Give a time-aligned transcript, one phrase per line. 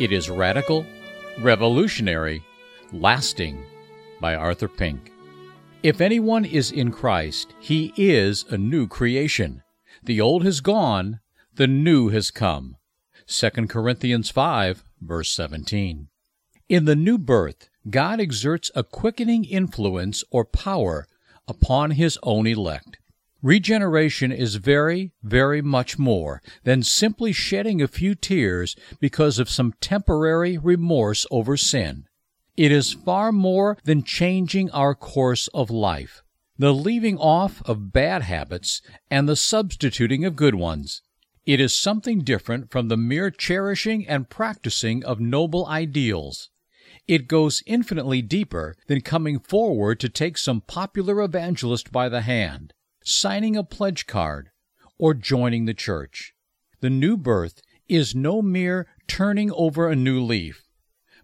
[0.00, 0.86] It is radical,
[1.40, 2.42] revolutionary,
[2.90, 3.62] lasting
[4.18, 5.12] by Arthur Pink.
[5.82, 9.62] If anyone is in Christ, he is a new creation.
[10.02, 11.20] The old has gone,
[11.54, 12.76] the new has come.
[13.26, 16.08] 2 Corinthians 5, verse 17.
[16.70, 21.08] In the new birth, God exerts a quickening influence or power
[21.46, 22.96] upon his own elect.
[23.42, 29.72] Regeneration is very, very much more than simply shedding a few tears because of some
[29.80, 32.04] temporary remorse over sin.
[32.58, 36.22] It is far more than changing our course of life,
[36.58, 41.00] the leaving off of bad habits and the substituting of good ones.
[41.46, 46.50] It is something different from the mere cherishing and practicing of noble ideals.
[47.08, 52.74] It goes infinitely deeper than coming forward to take some popular evangelist by the hand
[53.10, 54.50] signing a pledge card,
[54.98, 56.34] or joining the church.
[56.80, 60.68] The new birth is no mere turning over a new leaf,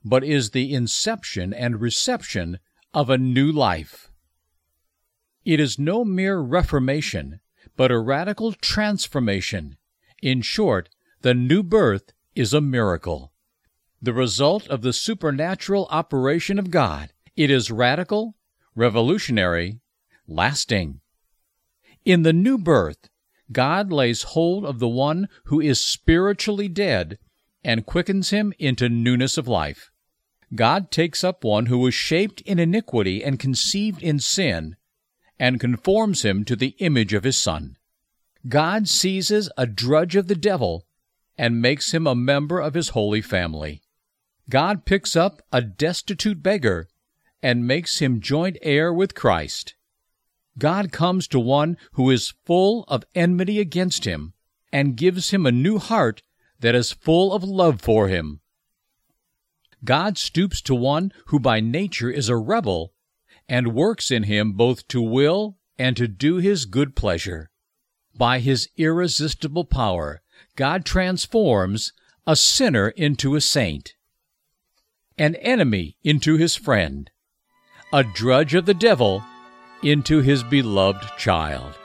[0.04, 2.58] but is the inception and reception
[2.92, 4.10] of a new life.
[5.44, 7.40] It is no mere reformation,
[7.76, 9.76] but a radical transformation.
[10.22, 10.88] In short,
[11.22, 13.32] the new birth is a miracle.
[14.02, 18.36] The result of the supernatural operation of God, it is radical,
[18.74, 19.80] revolutionary,
[20.26, 21.00] lasting.
[22.06, 23.10] In the new birth,
[23.50, 27.18] God lays hold of the one who is spiritually dead
[27.64, 29.90] and quickens him into newness of life.
[30.54, 34.76] God takes up one who was shaped in iniquity and conceived in sin
[35.36, 37.76] and conforms him to the image of his Son.
[38.48, 40.86] God seizes a drudge of the devil
[41.36, 43.82] and makes him a member of his holy family.
[44.48, 46.86] God picks up a destitute beggar
[47.42, 49.74] and makes him joint heir with Christ.
[50.58, 54.32] God comes to one who is full of enmity against him
[54.72, 56.22] and gives him a new heart
[56.60, 58.40] that is full of love for him.
[59.84, 62.92] God stoops to one who by nature is a rebel
[63.48, 67.50] and works in him both to will and to do his good pleasure.
[68.16, 70.22] By his irresistible power,
[70.56, 71.92] God transforms
[72.26, 73.94] a sinner into a saint,
[75.18, 77.10] an enemy into his friend,
[77.92, 79.22] a drudge of the devil
[79.86, 81.78] into his beloved child.